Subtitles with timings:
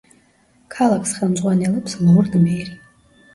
[0.75, 2.75] ქალაქს ხელმძღვანელობს ლორდ-მერი.